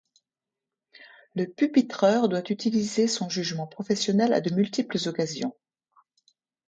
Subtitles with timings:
[1.35, 5.53] Le pupitreur doit utiliser son jugement professionnel à de multiples occasions.